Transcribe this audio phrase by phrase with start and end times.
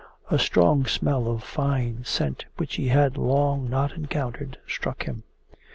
[0.31, 5.21] A strong smell of fine scent, which he had long not encountered, struck him.